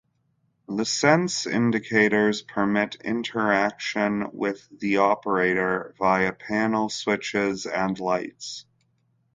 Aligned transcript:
The 0.67 0.83
Sense 0.83 1.45
Indicators 1.45 2.41
permit 2.41 2.95
interaction 3.03 4.31
with 4.33 4.67
the 4.79 4.97
operator 4.97 5.93
via 5.99 6.33
panel 6.33 6.89
switches 6.89 7.67
and 7.67 7.99
lights. 7.99 8.65